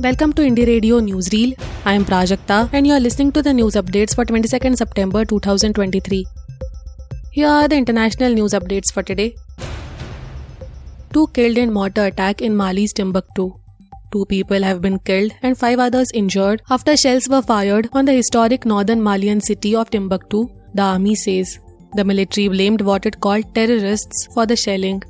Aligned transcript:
Welcome 0.00 0.32
to 0.34 0.42
Indie 0.42 0.64
Radio 0.64 1.00
Newsreel. 1.00 1.54
I 1.84 1.92
am 1.92 2.04
Prajakta 2.04 2.70
and 2.72 2.86
you 2.86 2.92
are 2.92 3.00
listening 3.00 3.32
to 3.32 3.42
the 3.42 3.52
news 3.52 3.74
updates 3.74 4.14
for 4.14 4.24
22nd 4.24 4.76
September 4.76 5.24
2023. 5.24 6.24
Here 7.32 7.48
are 7.48 7.66
the 7.66 7.74
international 7.74 8.32
news 8.32 8.52
updates 8.52 8.92
for 8.92 9.02
today. 9.02 9.34
Two 11.12 11.26
killed 11.34 11.58
in 11.58 11.72
mortar 11.72 12.04
attack 12.04 12.40
in 12.40 12.56
Mali's 12.56 12.92
Timbuktu. 12.92 13.50
Two 14.12 14.24
people 14.26 14.62
have 14.62 14.80
been 14.80 15.00
killed 15.00 15.32
and 15.42 15.58
five 15.58 15.80
others 15.80 16.12
injured 16.14 16.62
after 16.70 16.96
shells 16.96 17.28
were 17.28 17.42
fired 17.42 17.88
on 17.92 18.04
the 18.04 18.12
historic 18.12 18.64
northern 18.64 19.02
Malian 19.02 19.40
city 19.40 19.74
of 19.74 19.90
Timbuktu, 19.90 20.48
the 20.74 20.82
army 20.82 21.16
says. 21.16 21.58
The 21.96 22.04
military 22.04 22.46
blamed 22.46 22.82
what 22.82 23.04
it 23.04 23.20
called 23.20 23.52
terrorists 23.52 24.28
for 24.32 24.46
the 24.46 24.54
shelling. 24.54 25.02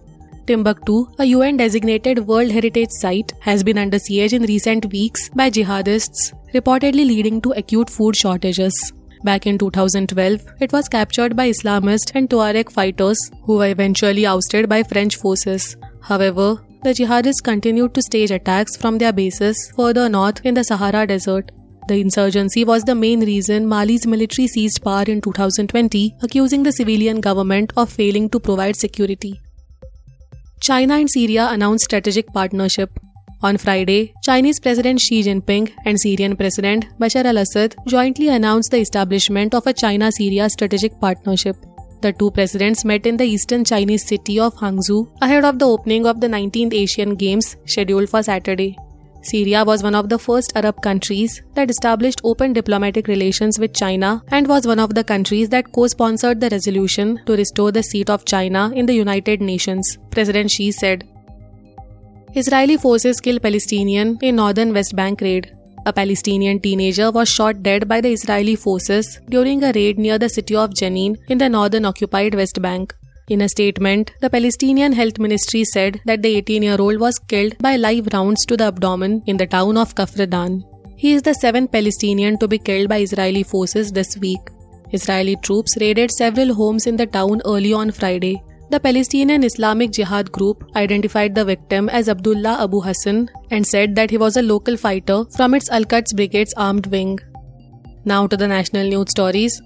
Timbuktu, 0.48 1.06
a 1.18 1.24
UN 1.26 1.58
designated 1.58 2.26
World 2.26 2.50
Heritage 2.50 2.88
Site, 2.90 3.32
has 3.40 3.62
been 3.62 3.76
under 3.76 3.98
siege 3.98 4.32
in 4.32 4.44
recent 4.44 4.86
weeks 4.90 5.28
by 5.28 5.50
jihadists, 5.50 6.32
reportedly 6.54 7.06
leading 7.06 7.42
to 7.42 7.50
acute 7.52 7.90
food 7.90 8.16
shortages. 8.16 8.92
Back 9.24 9.46
in 9.46 9.58
2012, 9.58 10.46
it 10.60 10.72
was 10.72 10.88
captured 10.88 11.36
by 11.36 11.50
Islamist 11.50 12.12
and 12.14 12.30
Tuareg 12.30 12.72
fighters 12.72 13.18
who 13.44 13.58
were 13.58 13.68
eventually 13.68 14.24
ousted 14.24 14.68
by 14.70 14.82
French 14.82 15.16
forces. 15.16 15.76
However, 16.00 16.56
the 16.82 16.94
jihadists 16.94 17.42
continued 17.42 17.92
to 17.94 18.02
stage 18.02 18.30
attacks 18.30 18.76
from 18.76 18.96
their 18.96 19.12
bases 19.12 19.70
further 19.76 20.08
north 20.08 20.40
in 20.46 20.54
the 20.54 20.64
Sahara 20.64 21.06
Desert. 21.06 21.50
The 21.88 22.00
insurgency 22.00 22.64
was 22.64 22.84
the 22.84 22.94
main 22.94 23.20
reason 23.20 23.66
Mali's 23.66 24.06
military 24.06 24.46
seized 24.46 24.82
power 24.82 25.04
in 25.06 25.20
2020, 25.20 26.14
accusing 26.22 26.62
the 26.62 26.72
civilian 26.72 27.20
government 27.20 27.72
of 27.76 27.90
failing 27.90 28.30
to 28.30 28.40
provide 28.40 28.76
security. 28.76 29.40
China 30.60 30.94
and 30.94 31.08
Syria 31.08 31.48
announced 31.50 31.84
strategic 31.84 32.32
partnership. 32.32 32.90
On 33.42 33.56
Friday, 33.56 34.12
Chinese 34.24 34.58
President 34.58 35.00
Xi 35.00 35.22
Jinping 35.22 35.70
and 35.84 36.00
Syrian 36.00 36.36
President 36.36 36.86
Bashar 36.98 37.24
al 37.24 37.38
Assad 37.38 37.76
jointly 37.86 38.28
announced 38.28 38.72
the 38.72 38.78
establishment 38.78 39.54
of 39.54 39.68
a 39.68 39.72
China 39.72 40.10
Syria 40.10 40.50
strategic 40.50 40.98
partnership. 41.00 41.56
The 42.00 42.12
two 42.12 42.32
presidents 42.32 42.84
met 42.84 43.06
in 43.06 43.16
the 43.16 43.24
eastern 43.24 43.64
Chinese 43.64 44.06
city 44.06 44.40
of 44.40 44.54
Hangzhou 44.56 45.08
ahead 45.22 45.44
of 45.44 45.60
the 45.60 45.68
opening 45.68 46.06
of 46.06 46.20
the 46.20 46.26
19th 46.26 46.74
Asian 46.74 47.14
Games 47.14 47.56
scheduled 47.64 48.08
for 48.08 48.22
Saturday. 48.22 48.76
Syria 49.22 49.64
was 49.64 49.82
one 49.82 49.94
of 49.94 50.08
the 50.08 50.18
first 50.18 50.52
Arab 50.54 50.80
countries 50.80 51.42
that 51.54 51.70
established 51.70 52.20
open 52.24 52.52
diplomatic 52.52 53.08
relations 53.08 53.58
with 53.58 53.74
China 53.74 54.22
and 54.28 54.46
was 54.46 54.66
one 54.66 54.78
of 54.78 54.94
the 54.94 55.04
countries 55.04 55.48
that 55.48 55.72
co 55.72 55.86
sponsored 55.88 56.40
the 56.40 56.48
resolution 56.50 57.18
to 57.26 57.36
restore 57.36 57.72
the 57.72 57.82
seat 57.82 58.08
of 58.08 58.24
China 58.24 58.70
in 58.74 58.86
the 58.86 58.94
United 58.94 59.40
Nations, 59.40 59.98
President 60.10 60.50
Xi 60.50 60.70
said. 60.72 61.06
Israeli 62.34 62.76
forces 62.76 63.20
kill 63.20 63.40
Palestinian 63.40 64.18
in 64.22 64.36
northern 64.36 64.72
West 64.72 64.94
Bank 64.94 65.20
raid. 65.20 65.52
A 65.86 65.92
Palestinian 65.92 66.60
teenager 66.60 67.10
was 67.10 67.28
shot 67.28 67.62
dead 67.62 67.88
by 67.88 68.00
the 68.00 68.12
Israeli 68.12 68.54
forces 68.54 69.20
during 69.28 69.64
a 69.64 69.72
raid 69.72 69.98
near 69.98 70.18
the 70.18 70.28
city 70.28 70.54
of 70.54 70.74
Jenin 70.74 71.16
in 71.28 71.38
the 71.38 71.48
northern 71.48 71.84
occupied 71.84 72.34
West 72.34 72.60
Bank. 72.60 72.94
In 73.28 73.42
a 73.42 73.48
statement, 73.48 74.10
the 74.22 74.30
Palestinian 74.30 74.92
Health 74.94 75.18
Ministry 75.18 75.62
said 75.62 76.00
that 76.06 76.22
the 76.22 76.36
18 76.36 76.62
year 76.62 76.80
old 76.80 76.98
was 76.98 77.18
killed 77.18 77.58
by 77.58 77.76
live 77.76 78.08
rounds 78.14 78.46
to 78.46 78.56
the 78.56 78.64
abdomen 78.64 79.22
in 79.26 79.36
the 79.36 79.46
town 79.46 79.76
of 79.76 79.94
Kafr 79.94 80.28
Dan. 80.30 80.64
He 80.96 81.12
is 81.12 81.20
the 81.20 81.34
seventh 81.34 81.70
Palestinian 81.70 82.38
to 82.38 82.48
be 82.48 82.58
killed 82.58 82.88
by 82.88 83.00
Israeli 83.00 83.42
forces 83.42 83.92
this 83.92 84.16
week. 84.16 84.40
Israeli 84.92 85.36
troops 85.42 85.76
raided 85.78 86.10
several 86.10 86.54
homes 86.54 86.86
in 86.86 86.96
the 86.96 87.06
town 87.06 87.42
early 87.44 87.74
on 87.74 87.90
Friday. 87.90 88.42
The 88.70 88.80
Palestinian 88.80 89.44
Islamic 89.44 89.90
Jihad 89.90 90.32
group 90.32 90.64
identified 90.74 91.34
the 91.34 91.44
victim 91.44 91.90
as 91.90 92.08
Abdullah 92.08 92.58
Abu 92.62 92.80
Hassan 92.80 93.28
and 93.50 93.66
said 93.66 93.94
that 93.96 94.10
he 94.10 94.16
was 94.16 94.38
a 94.38 94.42
local 94.42 94.78
fighter 94.78 95.24
from 95.36 95.52
its 95.52 95.68
Al 95.70 95.84
Quds 95.84 96.14
Brigade's 96.14 96.54
armed 96.56 96.86
wing. 96.86 97.18
Now 98.06 98.26
to 98.26 98.38
the 98.38 98.48
national 98.48 98.88
news 98.88 99.10
stories. 99.10 99.60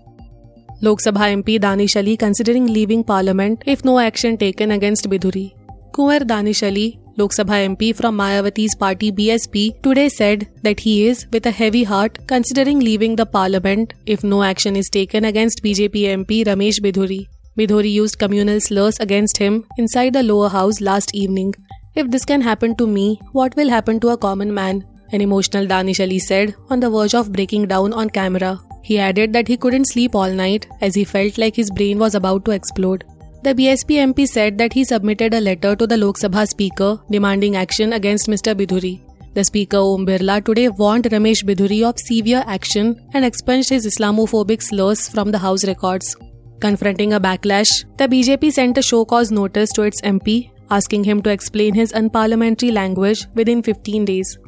Lok 0.85 1.01
Sabha 1.01 1.27
MP 1.33 1.61
Danish 1.61 1.95
Ali 1.95 2.17
considering 2.17 2.67
leaving 2.67 3.05
parliament 3.05 3.63
if 3.67 3.85
no 3.85 4.01
action 4.01 4.37
taken 4.37 4.73
against 4.73 5.09
Bidhuri. 5.09 5.53
Kunwar 5.93 6.27
Danish 6.27 6.65
Ali, 6.65 6.99
Lok 7.17 7.31
Sabha 7.31 7.59
MP 7.67 7.95
from 7.95 8.17
Mayawati's 8.17 8.75
party 8.75 9.13
BSP, 9.13 9.81
today 9.81 10.09
said 10.09 10.49
that 10.65 10.81
he 10.81 11.07
is, 11.07 11.29
with 11.33 11.47
a 11.47 11.53
heavy 11.53 11.85
heart, 11.85 12.19
considering 12.27 12.81
leaving 12.81 13.15
the 13.15 13.25
parliament 13.25 13.95
if 14.07 14.25
no 14.25 14.43
action 14.43 14.75
is 14.75 14.91
taken 14.91 15.25
against 15.27 15.63
BJP 15.63 16.03
MP 16.17 16.45
Ramesh 16.45 16.81
Bidhuri. 16.81 17.29
Bidhuri 17.57 17.93
used 17.93 18.19
communal 18.19 18.61
slurs 18.61 18.99
against 18.99 19.37
him 19.37 19.65
inside 19.79 20.15
the 20.15 20.25
lower 20.25 20.49
house 20.49 20.81
last 20.81 21.15
evening. 21.15 21.55
If 21.95 22.11
this 22.11 22.25
can 22.25 22.41
happen 22.41 22.75
to 22.75 22.89
me, 22.89 23.21
what 23.31 23.55
will 23.55 23.71
happen 23.71 24.01
to 24.01 24.09
a 24.09 24.17
common 24.17 24.53
man? 24.53 24.85
An 25.13 25.21
emotional 25.21 25.65
Danish 25.65 26.01
Ali 26.01 26.19
said, 26.19 26.57
on 26.71 26.81
the 26.81 26.91
verge 26.91 27.15
of 27.15 27.31
breaking 27.31 27.69
down 27.69 27.93
on 27.93 28.11
camera. 28.11 28.59
He 28.83 28.99
added 28.99 29.33
that 29.33 29.49
he 29.49 29.57
couldn't 29.57 29.87
sleep 29.87 30.15
all 30.15 30.31
night 30.31 30.67
as 30.81 30.95
he 30.95 31.05
felt 31.05 31.39
like 31.39 31.57
his 31.57 31.71
brain 31.71 31.99
was 31.99 32.15
about 32.15 32.45
to 32.47 32.51
explode. 32.51 33.05
The 33.45 33.55
BSP 33.55 33.97
MP 34.07 34.27
said 34.27 34.59
that 34.59 34.73
he 34.73 34.85
submitted 34.85 35.35
a 35.35 35.41
letter 35.41 35.75
to 35.77 35.87
the 35.87 35.97
Lok 35.97 36.17
Sabha 36.17 36.47
Speaker 36.49 37.01
demanding 37.11 37.57
action 37.57 37.93
against 37.93 38.29
Mr. 38.29 38.55
Bidhuri. 38.55 39.01
The 39.35 39.45
Speaker 39.45 39.79
Om 39.79 40.07
Birla 40.07 40.45
today 40.45 40.69
warned 40.69 41.05
Ramesh 41.05 41.43
Bidhuri 41.45 41.83
of 41.89 41.99
severe 41.99 42.45
action 42.47 43.01
and 43.15 43.25
expunged 43.25 43.71
his 43.71 43.87
Islamophobic 43.87 44.63
slurs 44.63 45.09
from 45.09 45.31
the 45.31 45.39
House 45.39 45.65
records. 45.65 46.17
Confronting 46.61 47.15
a 47.15 47.21
backlash, 47.21 47.85
the 47.99 48.07
BJP 48.07 48.53
sent 48.53 48.79
a 48.79 48.83
show 48.83 49.05
cause 49.05 49.33
notice 49.33 49.73
to 49.73 49.83
its 49.83 50.01
MP 50.03 50.51
asking 50.71 51.05
him 51.05 51.21
to 51.23 51.31
explain 51.31 51.75
his 51.75 51.93
unparliamentary 51.93 52.73
language 52.73 53.27
within 53.35 53.63
15 53.63 54.05
days. 54.05 54.39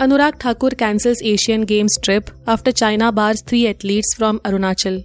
Anurag 0.00 0.38
Thakur 0.38 0.70
cancels 0.70 1.20
Asian 1.22 1.62
Games 1.62 1.98
trip 2.00 2.30
after 2.46 2.70
China 2.70 3.10
bars 3.10 3.42
three 3.42 3.66
athletes 3.66 4.14
from 4.14 4.38
Arunachal. 4.40 5.04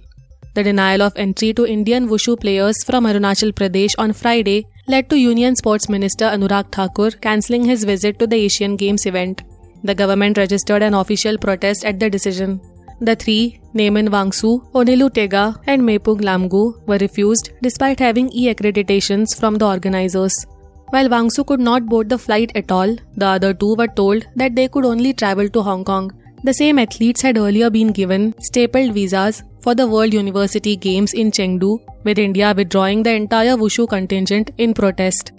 The 0.54 0.62
denial 0.62 1.02
of 1.02 1.16
entry 1.16 1.52
to 1.54 1.66
Indian 1.66 2.06
wushu 2.08 2.38
players 2.40 2.84
from 2.84 3.04
Arunachal 3.04 3.50
Pradesh 3.52 3.96
on 3.98 4.12
Friday 4.12 4.68
led 4.86 5.10
to 5.10 5.16
Union 5.16 5.56
Sports 5.56 5.88
Minister 5.88 6.26
Anurag 6.26 6.70
Thakur 6.70 7.10
cancelling 7.10 7.64
his 7.64 7.82
visit 7.82 8.20
to 8.20 8.28
the 8.28 8.36
Asian 8.36 8.76
Games 8.76 9.04
event. 9.04 9.42
The 9.82 9.96
government 9.96 10.38
registered 10.38 10.84
an 10.84 10.94
official 10.94 11.38
protest 11.38 11.84
at 11.84 11.98
the 11.98 12.08
decision. 12.08 12.60
The 13.00 13.16
three, 13.16 13.60
Neman 13.74 14.10
Wangsu, 14.10 14.70
Onilu 14.74 15.12
Tega, 15.12 15.56
and 15.66 15.82
Mepung 15.82 16.20
Lamgu, 16.20 16.86
were 16.86 16.98
refused 16.98 17.50
despite 17.62 17.98
having 17.98 18.30
e 18.30 18.46
accreditations 18.54 19.36
from 19.36 19.56
the 19.56 19.66
organizers. 19.66 20.46
While 20.90 21.08
Wangsu 21.08 21.46
could 21.46 21.60
not 21.60 21.86
board 21.86 22.08
the 22.08 22.18
flight 22.18 22.52
at 22.54 22.70
all, 22.70 22.94
the 23.16 23.26
other 23.26 23.52
two 23.52 23.74
were 23.74 23.88
told 23.88 24.26
that 24.36 24.54
they 24.54 24.68
could 24.68 24.84
only 24.84 25.12
travel 25.12 25.48
to 25.48 25.62
Hong 25.62 25.84
Kong. 25.84 26.12
The 26.44 26.54
same 26.54 26.78
athletes 26.78 27.22
had 27.22 27.38
earlier 27.38 27.70
been 27.70 27.88
given 27.88 28.34
stapled 28.38 28.92
visas 28.92 29.42
for 29.60 29.74
the 29.74 29.86
World 29.88 30.12
University 30.12 30.76
Games 30.76 31.14
in 31.14 31.30
Chengdu, 31.30 31.80
with 32.04 32.18
India 32.18 32.52
withdrawing 32.54 33.02
the 33.02 33.14
entire 33.14 33.56
Wushu 33.56 33.88
contingent 33.88 34.50
in 34.58 34.74
protest. 34.74 35.32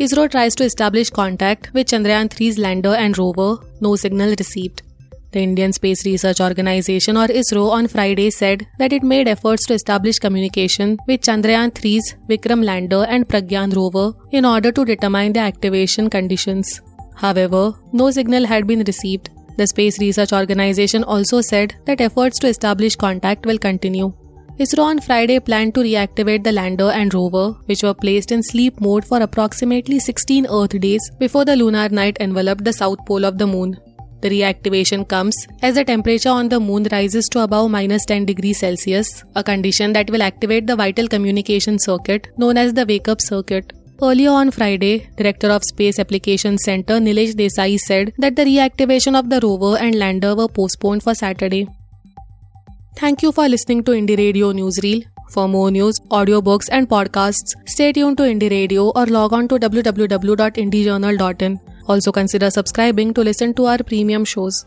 ISRO 0.00 0.30
tries 0.30 0.54
to 0.54 0.64
establish 0.64 1.10
contact 1.10 1.72
with 1.74 1.88
Chandrayaan 1.88 2.28
3's 2.28 2.56
lander 2.56 2.94
and 2.94 3.18
rover, 3.18 3.58
no 3.80 3.94
signal 3.96 4.34
received. 4.38 4.82
The 5.30 5.40
Indian 5.40 5.74
Space 5.74 6.06
Research 6.06 6.40
Organization 6.40 7.18
or 7.18 7.26
ISRO 7.26 7.70
on 7.70 7.86
Friday 7.86 8.30
said 8.30 8.66
that 8.78 8.94
it 8.94 9.02
made 9.02 9.28
efforts 9.28 9.66
to 9.66 9.74
establish 9.74 10.18
communication 10.18 10.96
with 11.06 11.20
Chandrayaan 11.20 11.70
3's 11.70 12.14
Vikram 12.30 12.64
lander 12.64 13.04
and 13.04 13.28
Pragyan 13.28 13.76
rover 13.76 14.14
in 14.30 14.46
order 14.46 14.72
to 14.72 14.86
determine 14.86 15.34
the 15.34 15.40
activation 15.40 16.08
conditions. 16.08 16.80
However, 17.14 17.74
no 17.92 18.10
signal 18.10 18.46
had 18.46 18.66
been 18.66 18.84
received. 18.84 19.28
The 19.58 19.66
Space 19.66 20.00
Research 20.00 20.32
Organization 20.32 21.04
also 21.04 21.42
said 21.42 21.74
that 21.84 22.00
efforts 22.00 22.38
to 22.38 22.46
establish 22.46 22.96
contact 22.96 23.44
will 23.44 23.58
continue. 23.58 24.14
ISRO 24.58 24.82
on 24.84 24.98
Friday 24.98 25.40
planned 25.40 25.74
to 25.74 25.80
reactivate 25.80 26.42
the 26.42 26.52
lander 26.52 26.88
and 26.90 27.12
rover, 27.12 27.50
which 27.66 27.82
were 27.82 27.92
placed 27.92 28.32
in 28.32 28.42
sleep 28.42 28.80
mode 28.80 29.04
for 29.04 29.20
approximately 29.20 29.98
16 29.98 30.46
Earth 30.46 30.80
days 30.80 31.10
before 31.18 31.44
the 31.44 31.54
lunar 31.54 31.90
night 31.90 32.16
enveloped 32.18 32.64
the 32.64 32.72
south 32.72 33.04
pole 33.04 33.26
of 33.26 33.36
the 33.36 33.46
moon. 33.46 33.76
The 34.20 34.30
reactivation 34.30 35.08
comes 35.08 35.36
as 35.62 35.76
the 35.76 35.84
temperature 35.84 36.30
on 36.30 36.48
the 36.48 36.58
moon 36.58 36.88
rises 36.90 37.28
to 37.32 37.40
above 37.40 37.70
minus 37.70 38.04
10 38.04 38.26
degrees 38.26 38.58
Celsius, 38.58 39.22
a 39.36 39.44
condition 39.44 39.92
that 39.92 40.10
will 40.10 40.22
activate 40.22 40.66
the 40.66 40.76
vital 40.76 41.06
communication 41.06 41.78
circuit 41.78 42.26
known 42.36 42.56
as 42.56 42.74
the 42.74 42.84
wake 42.84 43.06
up 43.08 43.20
circuit. 43.20 43.72
Earlier 44.00 44.30
on 44.30 44.50
Friday, 44.50 45.08
Director 45.16 45.50
of 45.50 45.64
Space 45.64 45.98
Applications 45.98 46.64
Center 46.64 47.00
Nilesh 47.00 47.34
Desai 47.34 47.78
said 47.78 48.12
that 48.18 48.36
the 48.36 48.44
reactivation 48.44 49.18
of 49.18 49.30
the 49.30 49.40
rover 49.40 49.76
and 49.76 49.96
lander 49.96 50.36
were 50.36 50.48
postponed 50.48 51.02
for 51.02 51.14
Saturday. 51.14 51.68
Thank 52.96 53.22
you 53.22 53.32
for 53.32 53.48
listening 53.48 53.84
to 53.84 53.92
Indie 53.92 54.18
Radio 54.18 54.52
Newsreel. 54.52 55.04
For 55.30 55.46
more 55.46 55.70
news, 55.70 56.00
audiobooks, 56.10 56.68
and 56.72 56.88
podcasts, 56.88 57.54
stay 57.66 57.92
tuned 57.92 58.16
to 58.18 58.24
Indie 58.24 58.50
Radio 58.50 58.90
or 58.94 59.06
log 59.06 59.32
on 59.32 59.46
to 59.48 59.56
www.indiejournal.in. 59.56 61.60
Also 61.88 62.12
consider 62.12 62.50
subscribing 62.50 63.14
to 63.14 63.22
listen 63.22 63.54
to 63.54 63.66
our 63.66 63.78
premium 63.78 64.24
shows. 64.24 64.66